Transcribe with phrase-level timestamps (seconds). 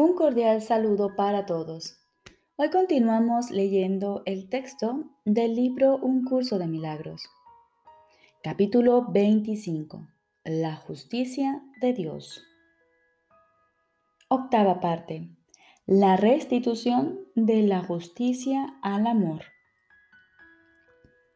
[0.00, 1.98] Un cordial saludo para todos.
[2.54, 7.28] Hoy continuamos leyendo el texto del libro Un curso de milagros.
[8.40, 10.06] Capítulo 25.
[10.44, 12.44] La justicia de Dios.
[14.28, 15.30] Octava parte.
[15.84, 19.42] La restitución de la justicia al amor.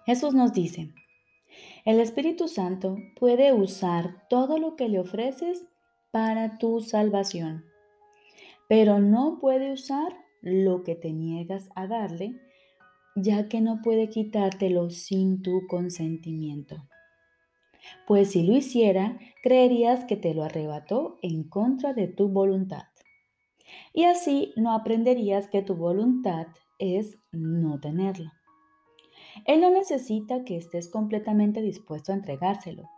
[0.06, 0.95] Jesús nos dice,
[1.84, 5.66] el Espíritu Santo puede usar todo lo que le ofreces
[6.12, 7.72] para tu salvación
[8.73, 12.41] pero no puede usar lo que te niegas a darle,
[13.15, 16.77] ya que no puede quitártelo sin tu consentimiento.
[18.07, 22.85] Pues si lo hiciera, creerías que te lo arrebató en contra de tu voluntad.
[23.93, 26.47] Y así no aprenderías que tu voluntad
[26.79, 28.33] es no tenerlo.
[29.45, 32.89] Él no necesita que estés completamente dispuesto a entregárselo,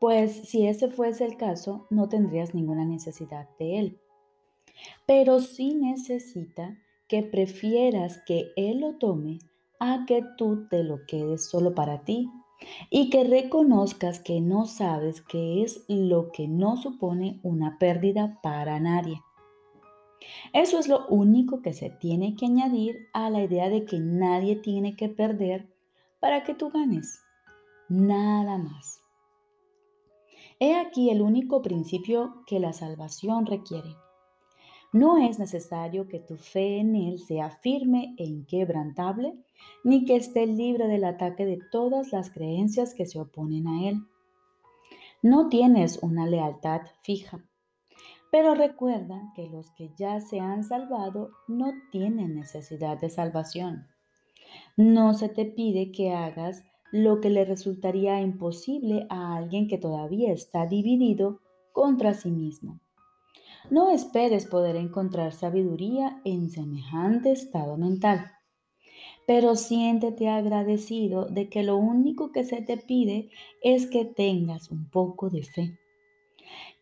[0.00, 4.00] pues si ese fuese el caso, no tendrías ninguna necesidad de él
[5.06, 6.76] pero sí necesita
[7.08, 9.38] que prefieras que Él lo tome
[9.80, 12.30] a que tú te lo quedes solo para ti
[12.90, 18.78] y que reconozcas que no sabes qué es lo que no supone una pérdida para
[18.78, 19.20] nadie.
[20.52, 24.56] Eso es lo único que se tiene que añadir a la idea de que nadie
[24.56, 25.66] tiene que perder
[26.20, 27.22] para que tú ganes.
[27.88, 29.02] Nada más.
[30.58, 33.96] He aquí el único principio que la salvación requiere.
[34.92, 39.38] No es necesario que tu fe en Él sea firme e inquebrantable,
[39.84, 44.00] ni que esté libre del ataque de todas las creencias que se oponen a Él.
[45.22, 47.44] No tienes una lealtad fija,
[48.32, 53.86] pero recuerda que los que ya se han salvado no tienen necesidad de salvación.
[54.76, 60.32] No se te pide que hagas lo que le resultaría imposible a alguien que todavía
[60.32, 61.40] está dividido
[61.72, 62.80] contra sí mismo.
[63.68, 68.32] No esperes poder encontrar sabiduría en semejante estado mental,
[69.26, 73.30] pero siéntete agradecido de que lo único que se te pide
[73.62, 75.78] es que tengas un poco de fe.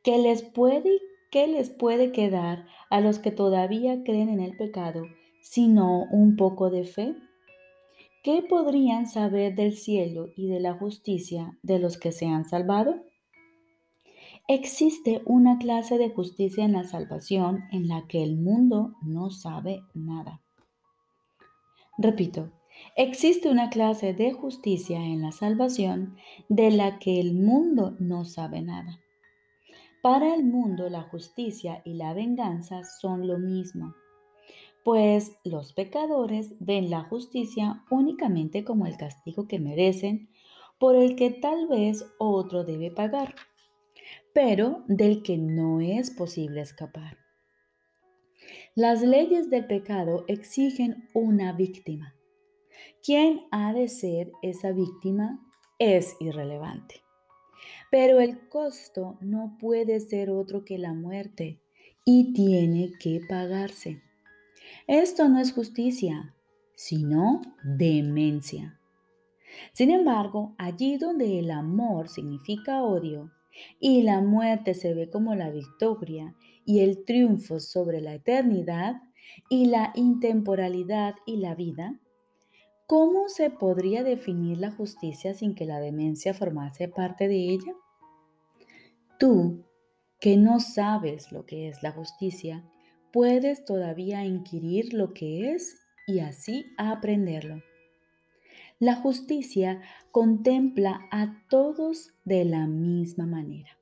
[0.05, 1.01] ¿Qué les puede,
[1.31, 5.03] qué les puede quedar a los que todavía creen en el pecado
[5.43, 7.15] sino un poco de fe?
[8.23, 13.08] ¿Qué podrían saber del cielo y de la justicia de los que se han salvado?
[14.51, 19.83] Existe una clase de justicia en la salvación en la que el mundo no sabe
[19.93, 20.41] nada.
[21.99, 22.51] Repito,
[22.97, 26.17] existe una clase de justicia en la salvación
[26.49, 28.99] de la que el mundo no sabe nada.
[30.01, 33.93] Para el mundo la justicia y la venganza son lo mismo,
[34.83, 40.31] pues los pecadores ven la justicia únicamente como el castigo que merecen,
[40.79, 43.35] por el que tal vez otro debe pagar
[44.39, 47.19] pero del que no es posible escapar.
[48.77, 52.15] Las leyes del pecado exigen una víctima.
[53.03, 55.45] ¿Quién ha de ser esa víctima?
[55.81, 57.03] Es irrelevante.
[57.91, 61.61] Pero el costo no puede ser otro que la muerte
[62.05, 64.01] y tiene que pagarse.
[64.87, 66.37] Esto no es justicia,
[66.77, 68.79] sino demencia.
[69.73, 73.33] Sin embargo, allí donde el amor significa odio,
[73.81, 78.97] y la muerte se ve como la victoria y el triunfo sobre la eternidad
[79.49, 81.99] y la intemporalidad y la vida,
[82.87, 87.75] ¿cómo se podría definir la justicia sin que la demencia formase parte de ella?
[89.19, 89.65] Tú,
[90.21, 92.65] que no sabes lo que es la justicia,
[93.13, 95.77] puedes todavía inquirir lo que es
[96.07, 97.63] y así aprenderlo.
[98.81, 103.77] La justicia contempla a todos de la misma manera.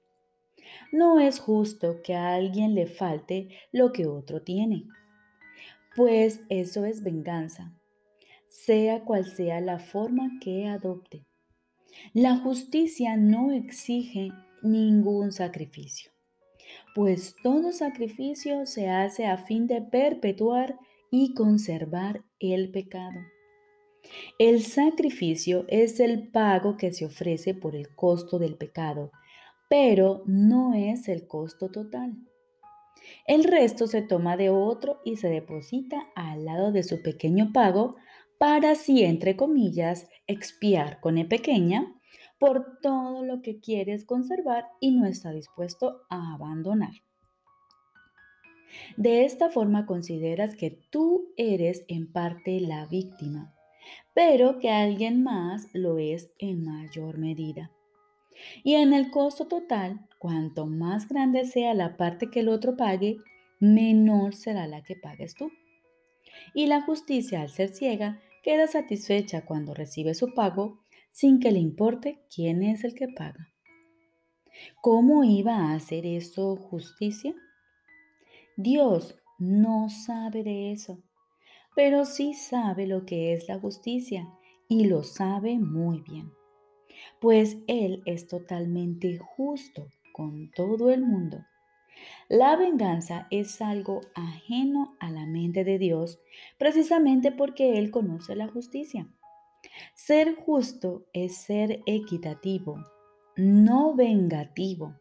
[0.91, 4.87] No es justo que a alguien le falte lo que otro tiene,
[5.95, 7.75] pues eso es venganza,
[8.49, 11.27] sea cual sea la forma que adopte.
[12.15, 14.31] La justicia no exige
[14.63, 16.11] ningún sacrificio,
[16.95, 20.79] pues todo sacrificio se hace a fin de perpetuar
[21.11, 23.21] y conservar el pecado.
[24.39, 29.11] El sacrificio es el pago que se ofrece por el costo del pecado,
[29.69, 32.17] pero no es el costo total.
[33.27, 37.97] El resto se toma de otro y se deposita al lado de su pequeño pago
[38.39, 41.95] para así, entre comillas, expiar con E pequeña
[42.39, 46.93] por todo lo que quieres conservar y no está dispuesto a abandonar.
[48.97, 53.56] De esta forma consideras que tú eres en parte la víctima
[54.15, 57.71] pero que alguien más lo es en mayor medida.
[58.65, 63.19] Y en el costo total, cuanto más grande sea la parte que el otro pague,
[63.61, 65.51] menor será la que pagues tú.
[66.55, 70.81] Y la justicia, al ser ciega, queda satisfecha cuando recibe su pago
[71.11, 73.53] sin que le importe quién es el que paga.
[74.81, 77.35] ¿Cómo iba a hacer eso justicia?
[78.57, 81.03] Dios no sabe de eso,
[81.77, 84.27] pero sí sabe lo que es la justicia
[84.67, 86.33] y lo sabe muy bien,
[87.21, 91.45] pues Él es totalmente justo con todo el mundo.
[92.31, 96.19] La venganza es algo ajeno a la mente de Dios
[96.59, 99.07] precisamente porque Él conoce la justicia.
[99.95, 102.83] Ser justo es ser equitativo,
[103.37, 104.95] no vengativo.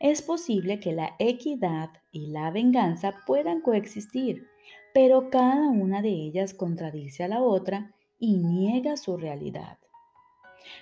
[0.00, 4.48] Es posible que la equidad y la venganza puedan coexistir,
[4.94, 9.78] pero cada una de ellas contradice a la otra y niega su realidad.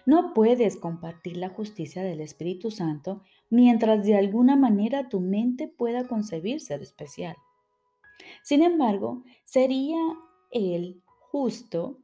[0.06, 6.06] No puedes compartir la justicia del Espíritu Santo mientras de alguna manera tu mente pueda
[6.06, 7.36] concebir ser especial.
[8.44, 9.98] Sin embargo, sería
[10.50, 11.98] Él justo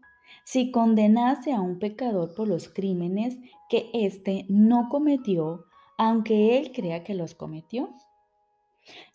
[0.44, 3.37] si condenase a un pecador por los crímenes
[3.69, 5.66] que éste no cometió,
[5.99, 7.94] aunque él crea que los cometió.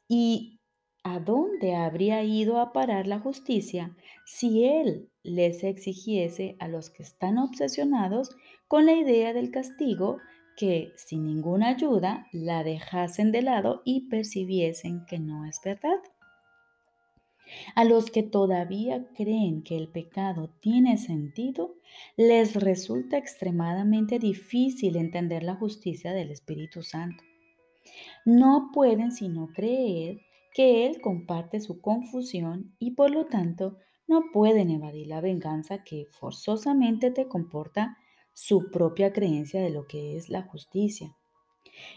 [0.08, 0.60] ¿Y
[1.04, 3.96] a dónde habría ido a parar la justicia
[4.26, 8.30] si él les exigiese a los que están obsesionados
[8.68, 10.18] con la idea del castigo
[10.56, 16.00] que sin ninguna ayuda la dejasen de lado y percibiesen que no es verdad?
[17.76, 21.76] A los que todavía creen que el pecado tiene sentido,
[22.16, 27.24] les resulta extremadamente difícil entender la justicia del Espíritu Santo.
[28.26, 30.22] No pueden sino creer
[30.54, 33.78] que Él comparte su confusión y por lo tanto
[34.08, 37.98] no pueden evadir la venganza que forzosamente te comporta
[38.34, 41.16] su propia creencia de lo que es la justicia.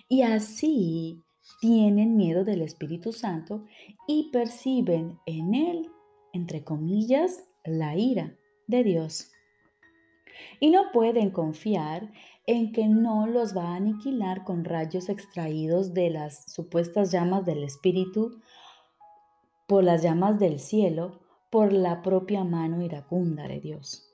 [0.09, 1.23] Y así
[1.61, 3.65] tienen miedo del Espíritu Santo
[4.07, 5.91] y perciben en él,
[6.33, 8.37] entre comillas, la ira
[8.67, 9.31] de Dios.
[10.61, 12.13] Y no pueden confiar
[12.47, 17.65] en que no los va a aniquilar con rayos extraídos de las supuestas llamas del
[17.65, 18.41] Espíritu,
[19.67, 21.21] por las llamas del cielo,
[21.51, 24.13] por la propia mano iracunda de Dios.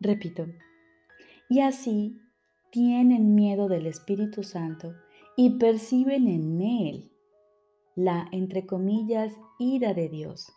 [0.00, 0.46] Repito,
[1.48, 2.20] y así
[2.70, 4.94] tienen miedo del Espíritu Santo
[5.36, 7.12] y perciben en él
[7.94, 10.52] la, entre comillas, ira de Dios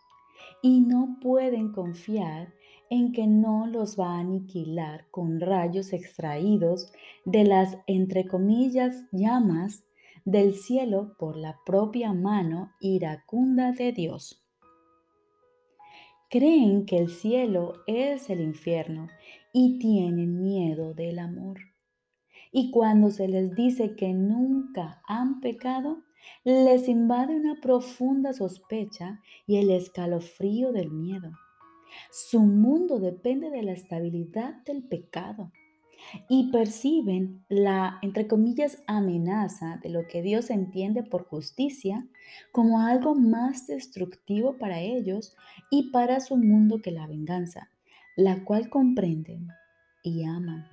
[0.60, 2.52] y no pueden confiar
[2.92, 6.92] en que no los va a aniquilar con rayos extraídos
[7.24, 9.82] de las, entre comillas, llamas
[10.26, 14.44] del cielo por la propia mano iracunda de Dios.
[16.28, 19.08] Creen que el cielo es el infierno
[19.54, 21.60] y tienen miedo del amor.
[22.52, 26.02] Y cuando se les dice que nunca han pecado,
[26.44, 31.32] les invade una profunda sospecha y el escalofrío del miedo.
[32.10, 35.52] Su mundo depende de la estabilidad del pecado
[36.28, 42.06] y perciben la, entre comillas, amenaza de lo que Dios entiende por justicia
[42.50, 45.36] como algo más destructivo para ellos
[45.70, 47.70] y para su mundo que la venganza,
[48.16, 49.48] la cual comprenden
[50.02, 50.66] y aman.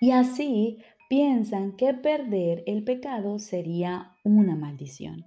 [0.00, 5.24] Y así piensan que perder el pecado sería una maldición.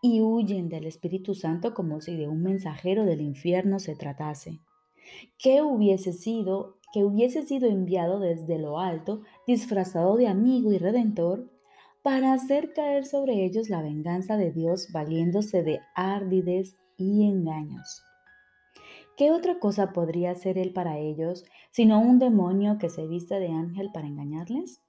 [0.00, 4.60] Y huyen del Espíritu Santo como si de un mensajero del infierno se tratase.
[5.38, 11.50] ¿Qué hubiese sido que hubiese sido enviado desde lo alto, disfrazado de amigo y redentor,
[12.02, 18.02] para hacer caer sobre ellos la venganza de Dios valiéndose de árdides y engaños.
[19.16, 23.48] ¿Qué otra cosa podría ser él para ellos sino un demonio que se viste de
[23.48, 24.80] ángel para engañarles?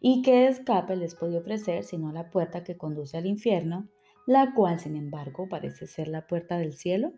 [0.00, 3.88] ¿Y qué escape les puede ofrecer sino la puerta que conduce al infierno,
[4.26, 7.12] la cual sin embargo parece ser la puerta del cielo?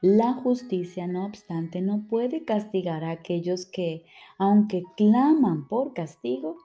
[0.00, 4.04] La justicia, no obstante, no puede castigar a aquellos que,
[4.38, 6.56] aunque claman por castigo,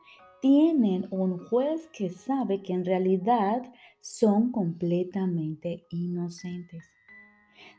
[0.41, 6.84] tienen un juez que sabe que en realidad son completamente inocentes.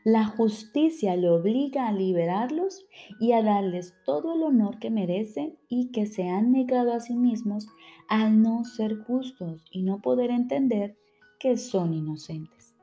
[0.03, 2.87] La justicia le obliga a liberarlos
[3.19, 7.15] y a darles todo el honor que merecen y que se han negado a sí
[7.15, 7.67] mismos
[8.09, 10.97] al no ser justos y no poder entender
[11.39, 12.75] que son inocentes.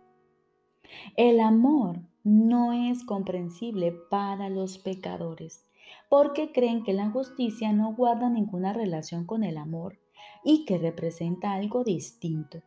[1.17, 5.67] El amor no es comprensible para los pecadores
[6.09, 9.99] porque creen que la justicia no guarda ninguna relación con el amor
[10.45, 12.63] y que representa algo distinto.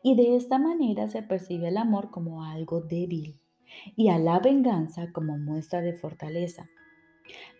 [0.00, 3.40] Y de esta manera se percibe el amor como algo débil
[3.96, 6.68] y a la venganza como muestra de fortaleza.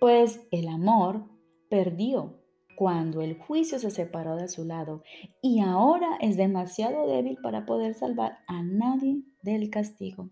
[0.00, 1.24] Pues el amor
[1.68, 2.40] perdió
[2.76, 5.02] cuando el juicio se separó de su lado
[5.40, 10.30] y ahora es demasiado débil para poder salvar a nadie del castigo.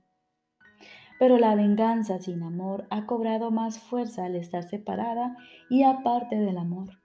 [1.18, 5.36] Pero la venganza sin amor ha cobrado más fuerza al estar separada
[5.70, 7.00] y aparte del amor.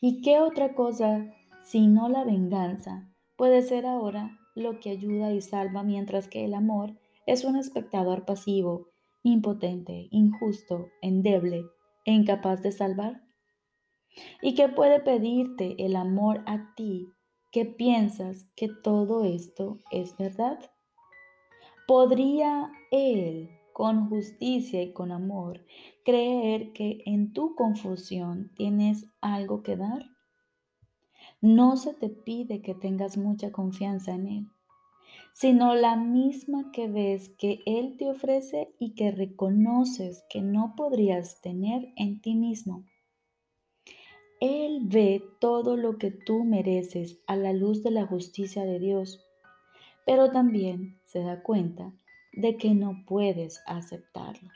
[0.00, 1.32] ¿Y qué otra cosa
[1.64, 6.98] sino la venganza puede ser ahora lo que ayuda y salva mientras que el amor
[7.26, 8.88] es un espectador pasivo,
[9.22, 11.64] impotente, injusto, endeble
[12.04, 13.22] e incapaz de salvar?
[14.42, 17.08] ¿Y qué puede pedirte el amor a ti
[17.50, 20.58] que piensas que todo esto es verdad?
[21.86, 25.64] ¿Podría Él, con justicia y con amor,
[26.04, 30.04] creer que en tu confusión tienes algo que dar?
[31.40, 34.46] No se te pide que tengas mucha confianza en Él,
[35.34, 41.40] sino la misma que ves que Él te ofrece y que reconoces que no podrías
[41.40, 42.84] tener en ti mismo.
[44.40, 49.24] Él ve todo lo que tú mereces a la luz de la justicia de Dios,
[50.06, 51.92] pero también se da cuenta
[52.32, 54.50] de que no puedes aceptarlo.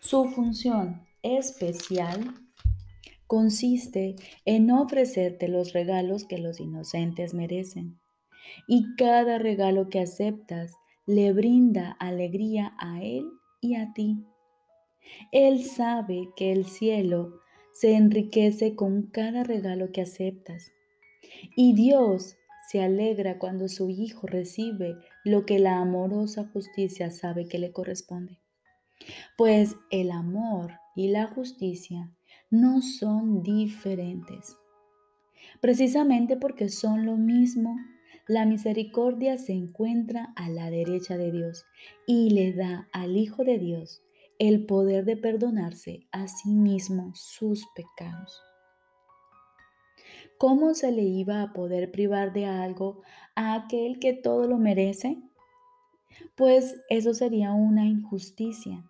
[0.00, 2.34] Su función especial
[3.26, 7.98] consiste en ofrecerte los regalos que los inocentes merecen.
[8.66, 10.74] Y cada regalo que aceptas
[11.06, 13.26] le brinda alegría a Él
[13.60, 14.24] y a ti.
[15.32, 17.40] Él sabe que el cielo
[17.72, 20.72] se enriquece con cada regalo que aceptas.
[21.56, 22.36] Y Dios
[22.68, 28.40] se alegra cuando su Hijo recibe lo que la amorosa justicia sabe que le corresponde.
[29.36, 32.12] Pues el amor y la justicia
[32.50, 34.56] no son diferentes.
[35.60, 37.76] Precisamente porque son lo mismo,
[38.28, 41.64] la misericordia se encuentra a la derecha de Dios
[42.06, 44.02] y le da al Hijo de Dios
[44.38, 48.42] el poder de perdonarse a sí mismo sus pecados.
[50.36, 53.00] ¿Cómo se le iba a poder privar de algo
[53.34, 55.22] a aquel que todo lo merece?
[56.36, 58.84] Pues eso sería una injusticia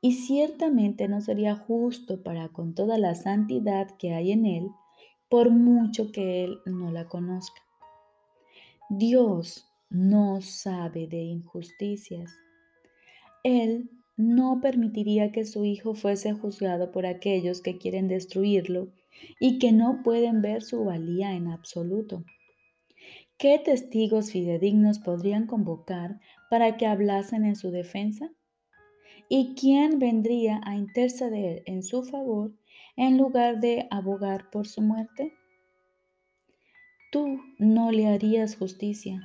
[0.00, 4.70] y ciertamente no sería justo para con toda la santidad que hay en él,
[5.28, 7.62] por mucho que él no la conozca.
[8.92, 12.32] Dios no sabe de injusticias.
[13.44, 18.88] Él no permitiría que su Hijo fuese juzgado por aquellos que quieren destruirlo
[19.38, 22.24] y que no pueden ver su valía en absoluto.
[23.38, 26.18] ¿Qué testigos fidedignos podrían convocar
[26.50, 28.32] para que hablasen en su defensa?
[29.28, 32.52] ¿Y quién vendría a interceder en su favor
[32.96, 35.32] en lugar de abogar por su muerte?
[37.10, 39.20] Tú no le harías justicia.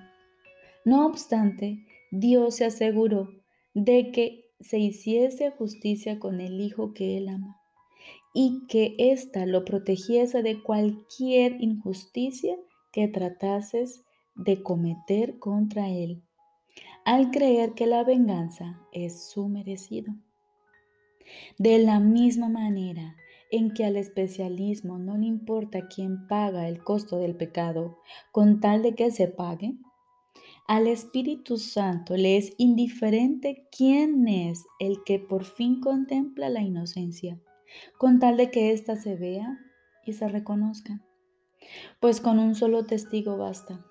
[0.86, 3.30] No obstante, Dios se aseguró
[3.76, 7.62] de que se hiciese justicia con el Hijo que él ama
[8.34, 12.58] y que ésta lo protegiese de cualquier injusticia
[12.92, 14.04] que tratases
[14.36, 16.24] de cometer contra él,
[17.06, 20.14] al creer que la venganza es su merecido.
[21.58, 23.16] De la misma manera
[23.52, 28.00] en que al especialismo no le importa quién paga el costo del pecado,
[28.32, 29.76] con tal de que se pague,
[30.68, 37.40] al Espíritu Santo le es indiferente quién es el que por fin contempla la inocencia,
[38.00, 39.60] con tal de que ésta se vea
[40.06, 41.04] y se reconozca.
[42.00, 43.86] Pues con un solo testigo basta.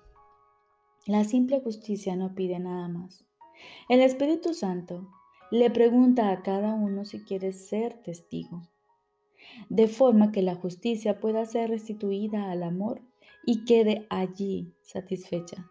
[1.07, 3.25] La simple justicia no pide nada más.
[3.87, 5.07] El Espíritu Santo
[5.51, 8.63] le pregunta a cada uno si quiere ser testigo,
[9.69, 13.01] de forma que la justicia pueda ser restituida al amor
[13.45, 15.69] y quede allí satisfecha.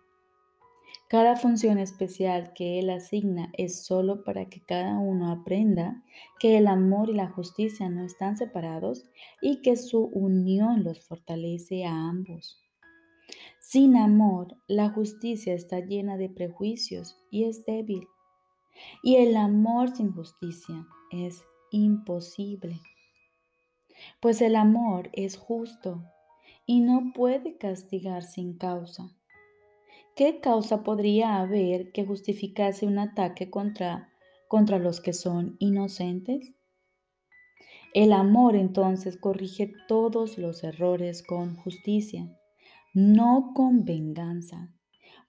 [1.09, 6.03] Cada función especial que Él asigna es solo para que cada uno aprenda
[6.41, 9.05] que el amor y la justicia no están separados
[9.43, 12.59] y que su unión los fortalece a ambos.
[13.61, 18.09] Sin amor, la justicia está llena de prejuicios y es débil.
[19.03, 22.81] Y el amor sin justicia es imposible.
[24.21, 26.05] Pues el amor es justo
[26.67, 29.11] y no puede castigar sin causa.
[30.17, 34.13] ¿Qué causa podría haber que justificase un ataque contra,
[34.49, 36.55] contra los que son inocentes?
[37.93, 42.29] El amor entonces corrige todos los errores con justicia,
[42.93, 44.73] no con venganza,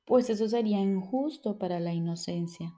[0.05, 2.73] pues eso sería injusto para la inocencia.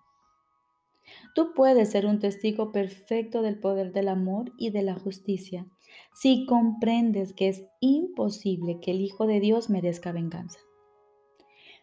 [1.36, 5.68] Tú puedes ser un testigo perfecto del poder del amor y de la justicia
[6.14, 10.60] si comprendes que es imposible que el Hijo de Dios merezca venganza.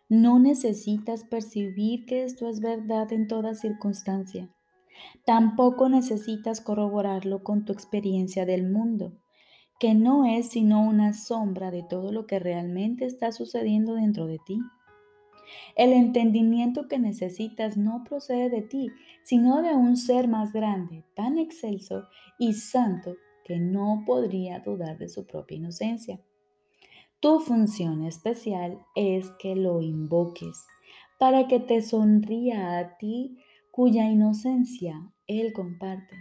[0.08, 4.50] No necesitas percibir que esto es verdad en toda circunstancia.
[5.24, 9.12] Tampoco necesitas corroborarlo con tu experiencia del mundo,
[9.80, 14.38] que no es sino una sombra de todo lo que realmente está sucediendo dentro de
[14.44, 14.60] ti.
[15.76, 18.90] El entendimiento que necesitas no procede de ti,
[19.24, 22.08] sino de un ser más grande, tan excelso
[22.38, 26.20] y santo que no podría dudar de su propia inocencia.
[27.20, 30.66] Tu función especial es que lo invoques
[31.18, 33.38] para que te sonría a ti
[33.70, 36.16] cuya inocencia Él comparte.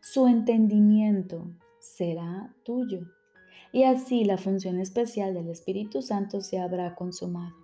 [0.00, 3.00] Su entendimiento será tuyo
[3.72, 7.61] y así la función especial del Espíritu Santo se habrá consumado.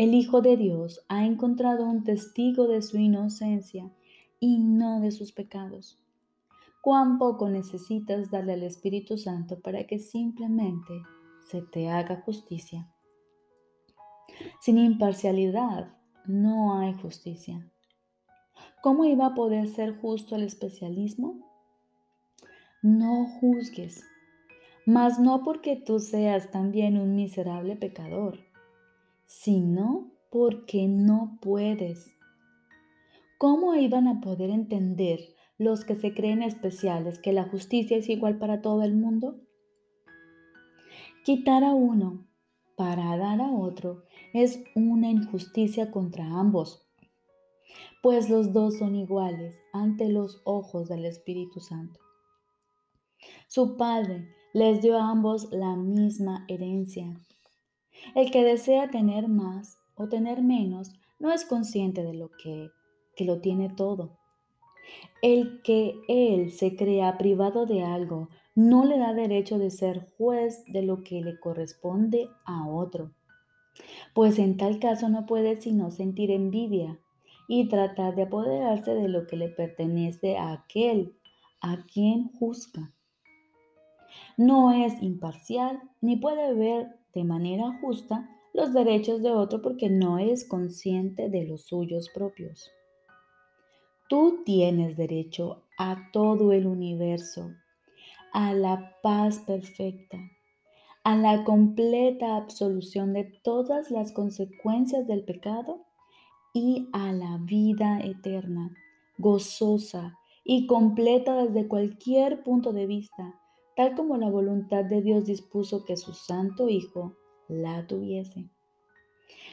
[0.00, 3.92] El Hijo de Dios ha encontrado un testigo de su inocencia
[4.38, 6.02] y no de sus pecados.
[6.80, 11.02] Cuán poco necesitas darle al Espíritu Santo para que simplemente
[11.50, 12.90] se te haga justicia.
[14.62, 15.92] Sin imparcialidad
[16.24, 17.70] no hay justicia.
[18.82, 21.46] ¿Cómo iba a poder ser justo el especialismo?
[22.80, 24.02] No juzgues,
[24.86, 28.38] mas no porque tú seas también un miserable pecador,
[29.30, 32.16] sino porque no puedes.
[33.38, 35.20] ¿Cómo iban a poder entender
[35.56, 39.40] los que se creen especiales que la justicia es igual para todo el mundo?
[41.24, 42.26] Quitar a uno
[42.76, 44.02] para dar a otro
[44.34, 46.90] es una injusticia contra ambos,
[48.02, 52.00] pues los dos son iguales ante los ojos del Espíritu Santo.
[53.46, 57.16] Su Padre les dio a ambos la misma herencia.
[58.14, 62.70] El que desea tener más o tener menos no es consciente de lo que,
[63.16, 64.18] que lo tiene todo.
[65.22, 70.64] El que él se crea privado de algo no le da derecho de ser juez
[70.66, 73.12] de lo que le corresponde a otro,
[74.14, 76.98] pues en tal caso no puede sino sentir envidia
[77.48, 81.14] y tratar de apoderarse de lo que le pertenece a aquel
[81.60, 82.92] a quien juzga.
[84.36, 90.18] No es imparcial ni puede ver de manera justa los derechos de otro porque no
[90.18, 92.70] es consciente de los suyos propios.
[94.08, 97.50] Tú tienes derecho a todo el universo
[98.32, 100.18] a la paz perfecta,
[101.02, 105.84] a la completa absolución de todas las consecuencias del pecado
[106.52, 108.74] y a la vida eterna,
[109.18, 113.39] gozosa y completa desde cualquier punto de vista,
[113.80, 117.16] tal como la voluntad de Dios dispuso que su Santo Hijo
[117.48, 118.50] la tuviese.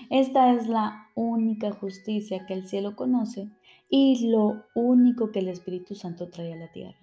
[0.09, 3.49] Esta es la única justicia que el cielo conoce
[3.89, 6.99] y lo único que el Espíritu Santo trae a la tierra.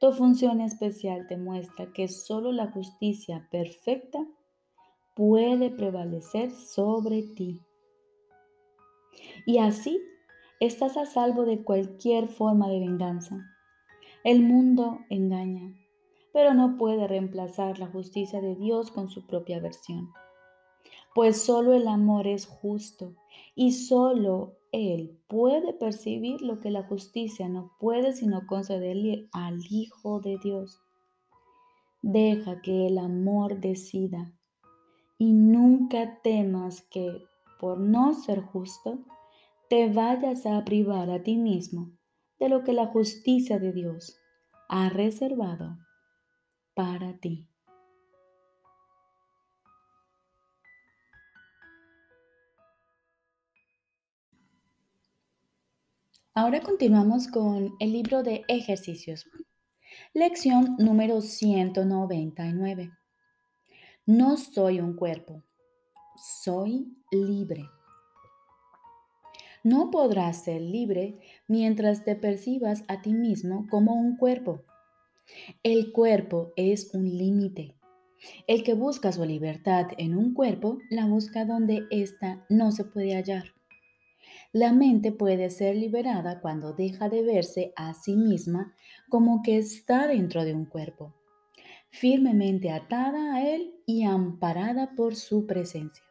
[0.00, 4.26] Tu función especial te muestra que solo la justicia perfecta
[5.14, 7.60] puede prevalecer sobre ti.
[9.46, 10.02] Y así
[10.58, 13.46] estás a salvo de cualquier forma de venganza.
[14.24, 15.72] El mundo engaña,
[16.32, 20.12] pero no puede reemplazar la justicia de Dios con su propia versión.
[21.14, 23.14] Pues solo el amor es justo
[23.54, 30.20] y solo él puede percibir lo que la justicia no puede sino concederle al Hijo
[30.20, 30.80] de Dios.
[32.00, 34.32] Deja que el amor decida
[35.18, 37.22] y nunca temas que,
[37.60, 38.98] por no ser justo,
[39.68, 41.92] te vayas a privar a ti mismo
[42.40, 44.16] de lo que la justicia de Dios
[44.68, 45.76] ha reservado
[46.74, 47.46] para ti.
[56.34, 59.26] Ahora continuamos con el libro de ejercicios.
[60.14, 62.90] Lección número 199.
[64.06, 65.42] No soy un cuerpo,
[66.16, 67.68] soy libre.
[69.62, 74.64] No podrás ser libre mientras te percibas a ti mismo como un cuerpo.
[75.62, 77.74] El cuerpo es un límite.
[78.46, 83.14] El que busca su libertad en un cuerpo la busca donde ésta no se puede
[83.14, 83.54] hallar.
[84.52, 88.74] La mente puede ser liberada cuando deja de verse a sí misma
[89.08, 91.14] como que está dentro de un cuerpo,
[91.90, 96.04] firmemente atada a él y amparada por su presencia.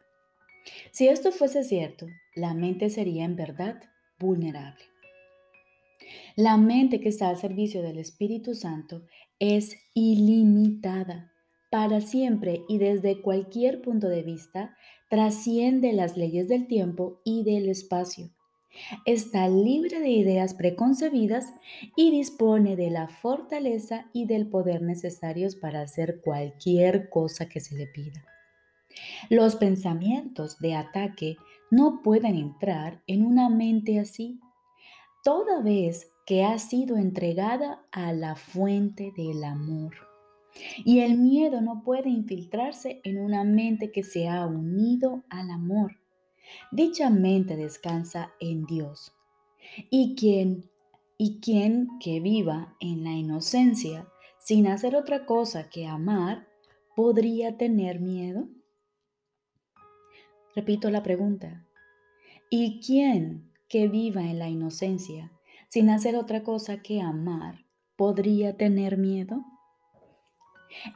[0.90, 3.80] Si esto fuese cierto, la mente sería en verdad
[4.18, 4.91] vulnerable.
[6.36, 9.02] La mente que está al servicio del Espíritu Santo
[9.38, 11.32] es ilimitada.
[11.70, 14.76] Para siempre y desde cualquier punto de vista,
[15.08, 18.30] trasciende las leyes del tiempo y del espacio.
[19.04, 21.52] Está libre de ideas preconcebidas
[21.96, 27.76] y dispone de la fortaleza y del poder necesarios para hacer cualquier cosa que se
[27.76, 28.24] le pida.
[29.28, 31.36] Los pensamientos de ataque
[31.70, 34.40] no pueden entrar en una mente así,
[35.22, 39.94] toda vez que ha sido entregada a la fuente del amor.
[40.84, 45.98] Y el miedo no puede infiltrarse en una mente que se ha unido al amor.
[46.70, 49.12] Dicha mente descansa en Dios.
[49.90, 50.70] Y quien,
[51.16, 54.08] y quien que viva en la inocencia
[54.38, 56.46] sin hacer otra cosa que amar,
[56.94, 58.48] ¿podría tener miedo?
[60.54, 61.66] Repito la pregunta.
[62.50, 65.32] ¿Y quién que viva en la inocencia
[65.70, 67.64] sin hacer otra cosa que amar
[67.96, 69.42] podría tener miedo?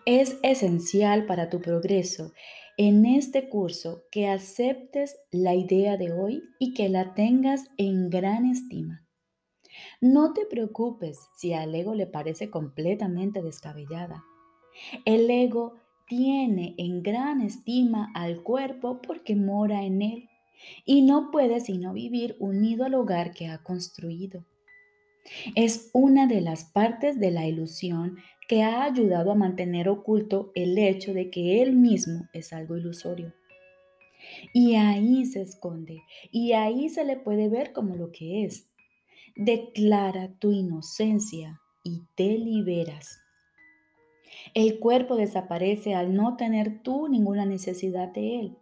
[0.04, 2.32] Es esencial para tu progreso
[2.76, 8.44] en este curso que aceptes la idea de hoy y que la tengas en gran
[8.44, 9.06] estima.
[10.02, 14.22] No te preocupes si al ego le parece completamente descabellada.
[15.06, 20.28] El ego tiene en gran estima al cuerpo porque mora en él
[20.84, 24.44] y no puede sino vivir unido al hogar que ha construido.
[25.54, 30.78] Es una de las partes de la ilusión que ha ayudado a mantener oculto el
[30.78, 33.34] hecho de que él mismo es algo ilusorio.
[34.52, 38.68] Y ahí se esconde, y ahí se le puede ver como lo que es.
[39.34, 43.20] Declara tu inocencia y te liberas.
[44.54, 48.58] El cuerpo desaparece al no tener tú ninguna necesidad de él,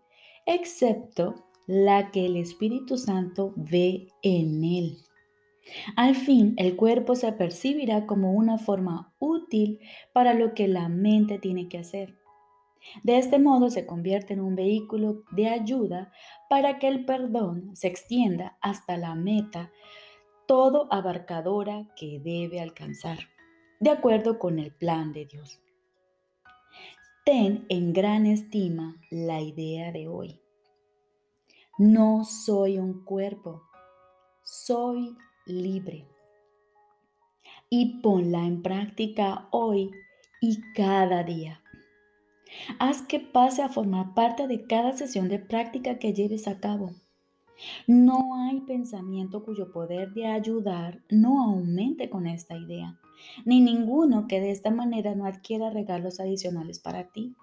[0.47, 4.99] excepto la que el Espíritu Santo ve en él.
[5.97, 9.81] Al fin, el cuerpo se percibirá como una forma útil
[10.13, 12.19] para lo que la mente tiene que hacer.
[13.03, 16.13] De este modo se convierte en un vehículo de ayuda
[16.51, 19.73] para que el perdón se extienda hasta la meta
[20.47, 23.19] todo abarcadora que debe alcanzar,
[23.81, 25.61] de acuerdo con el plan de Dios.
[27.25, 30.44] Ten en gran estima la idea de hoy.
[31.79, 33.63] No soy un cuerpo,
[34.43, 36.07] soy libre.
[37.69, 39.91] Y ponla en práctica hoy
[40.41, 41.63] y cada día.
[42.79, 46.93] Haz que pase a formar parte de cada sesión de práctica que lleves a cabo.
[47.87, 52.99] No hay pensamiento cuyo poder de ayudar no aumente con esta idea
[53.45, 57.35] ni ninguno que de esta manera no adquiera regalos adicionales para ti.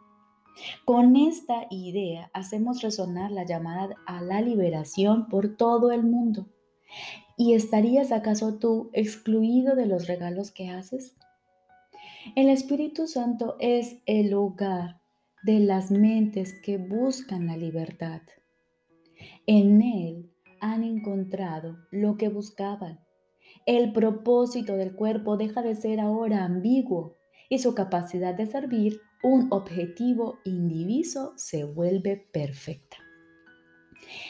[0.85, 6.47] Con esta idea hacemos resonar la llamada a la liberación por todo el mundo.
[7.37, 11.15] ¿Y estarías acaso tú excluido de los regalos que haces?
[12.35, 15.01] El Espíritu Santo es el hogar
[15.43, 18.21] de las mentes que buscan la libertad.
[19.47, 22.99] En Él han encontrado lo que buscaban
[23.65, 27.15] el propósito del cuerpo deja de ser ahora ambiguo
[27.49, 32.97] y su capacidad de servir un objetivo indiviso se vuelve perfecta.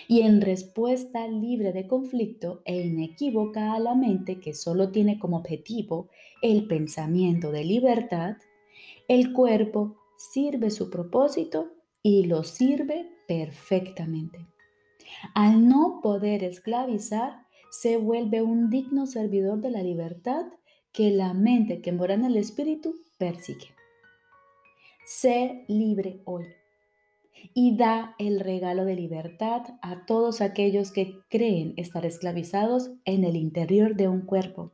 [0.08, 5.38] Y en respuesta libre de conflicto e inequívoca a la mente que solo tiene como
[5.38, 6.10] objetivo
[6.42, 8.36] el pensamiento de libertad,
[9.08, 11.72] el cuerpo sirve su propósito
[12.04, 14.46] y lo sirve perfectamente.
[15.34, 20.46] Al no poder esclavizar, se vuelve un digno servidor de la libertad
[20.92, 23.81] que la mente que mora en el espíritu persigue.
[25.14, 26.46] Sé libre hoy
[27.54, 33.36] y da el regalo de libertad a todos aquellos que creen estar esclavizados en el
[33.36, 34.72] interior de un cuerpo.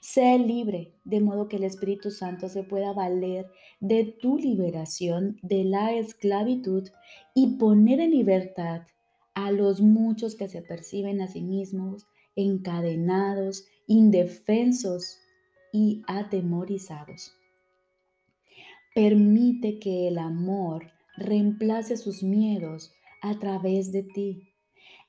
[0.00, 3.46] Sé libre, de modo que el Espíritu Santo se pueda valer
[3.80, 6.88] de tu liberación de la esclavitud
[7.34, 8.86] y poner en libertad
[9.34, 15.18] a los muchos que se perciben a sí mismos encadenados, indefensos
[15.70, 17.34] y atemorizados.
[18.94, 24.54] Permite que el amor reemplace sus miedos a través de ti.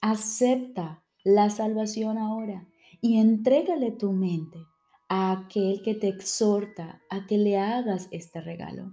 [0.01, 2.67] Acepta la salvación ahora
[3.01, 4.57] y entrégale tu mente
[5.07, 8.91] a aquel que te exhorta a que le hagas este regalo.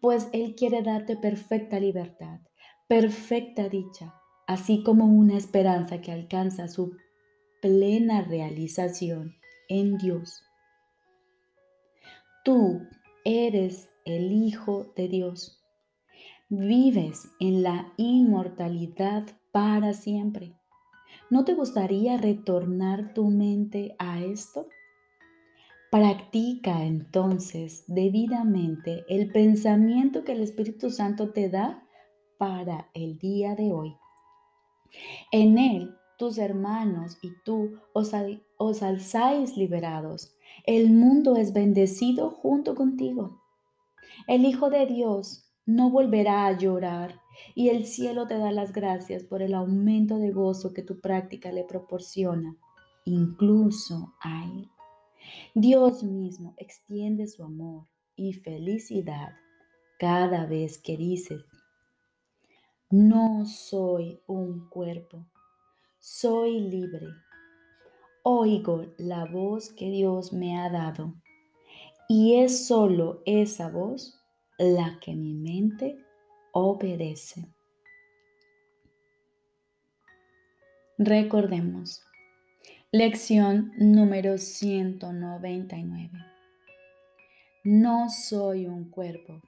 [0.00, 2.40] Pues Él quiere darte perfecta libertad,
[2.88, 4.14] perfecta dicha,
[4.46, 6.96] así como una esperanza que alcanza su
[7.60, 9.36] plena realización
[9.68, 10.42] en Dios.
[12.44, 12.82] Tú
[13.24, 15.62] eres el Hijo de Dios.
[16.48, 20.54] Vives en la inmortalidad para siempre.
[21.30, 24.68] ¿No te gustaría retornar tu mente a esto?
[25.90, 31.86] Practica entonces debidamente el pensamiento que el Espíritu Santo te da
[32.38, 33.96] para el día de hoy.
[35.30, 38.12] En él, tus hermanos y tú os,
[38.58, 40.34] os alzáis liberados.
[40.64, 43.41] El mundo es bendecido junto contigo.
[44.26, 47.20] El Hijo de Dios no volverá a llorar
[47.54, 51.52] y el cielo te da las gracias por el aumento de gozo que tu práctica
[51.52, 52.56] le proporciona,
[53.04, 54.70] incluso a Él.
[55.54, 59.34] Dios mismo extiende su amor y felicidad
[59.98, 61.44] cada vez que dices,
[62.90, 65.26] no soy un cuerpo,
[65.98, 67.06] soy libre.
[68.24, 71.14] Oigo la voz que Dios me ha dado
[72.14, 74.22] y es solo esa voz
[74.58, 75.96] la que mi mente
[76.52, 77.48] obedece.
[80.98, 82.02] Recordemos,
[82.90, 86.10] lección número 199.
[87.64, 89.40] No soy un cuerpo,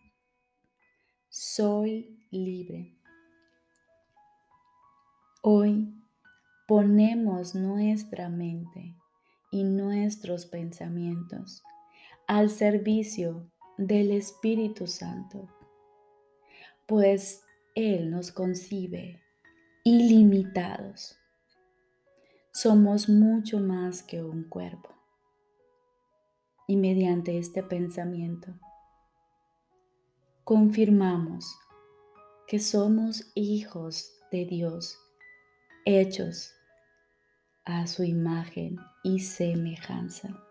[1.28, 2.96] soy libre.
[5.42, 6.02] Hoy
[6.66, 8.96] ponemos nuestra mente
[9.52, 11.62] y nuestros pensamientos
[12.26, 15.48] al servicio del Espíritu Santo,
[16.86, 17.42] pues
[17.74, 19.22] Él nos concibe
[19.84, 21.18] ilimitados.
[22.52, 24.90] Somos mucho más que un cuerpo.
[26.66, 28.54] Y mediante este pensamiento,
[30.44, 31.58] confirmamos
[32.46, 34.98] que somos hijos de Dios,
[35.84, 36.54] hechos
[37.64, 40.43] a su imagen y semejanza.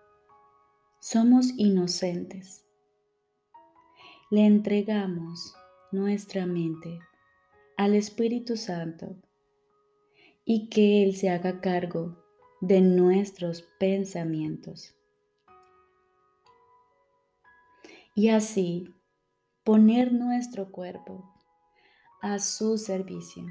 [1.05, 2.65] Somos inocentes.
[4.31, 5.53] Le entregamos
[5.91, 6.97] nuestra mente
[7.75, 9.17] al Espíritu Santo
[10.45, 12.23] y que Él se haga cargo
[12.61, 14.95] de nuestros pensamientos.
[18.15, 18.87] Y así
[19.65, 21.29] poner nuestro cuerpo
[22.21, 23.43] a su servicio,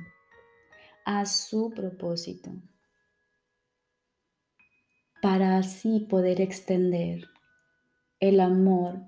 [1.04, 2.50] a su propósito,
[5.20, 7.28] para así poder extender
[8.22, 9.00] el amor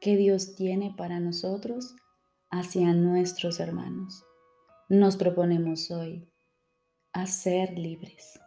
[0.00, 1.96] que Dios tiene para nosotros
[2.50, 4.24] hacia nuestros hermanos.
[4.88, 6.30] Nos proponemos hoy
[7.12, 8.38] a ser libres.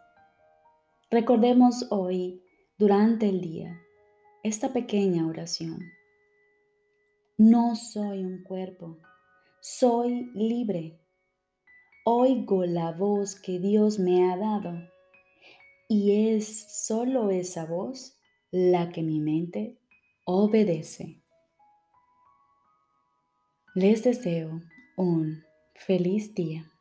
[1.10, 2.42] Recordemos hoy,
[2.78, 3.78] durante el día,
[4.42, 5.80] esta pequeña oración.
[7.36, 8.96] No soy un cuerpo,
[9.60, 11.02] soy libre.
[12.06, 14.72] Oigo la voz que Dios me ha dado
[15.86, 18.18] y es solo esa voz
[18.50, 19.83] la que mi mente
[20.24, 21.22] obedece.
[23.74, 24.62] Les deseo
[24.96, 26.73] un feliz día.